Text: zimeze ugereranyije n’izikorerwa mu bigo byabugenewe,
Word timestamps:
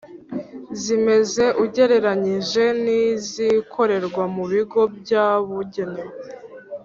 zimeze 0.81 1.45
ugereranyije 1.63 2.63
n’izikorerwa 2.83 4.23
mu 4.35 4.43
bigo 4.51 4.81
byabugenewe, 4.99 6.15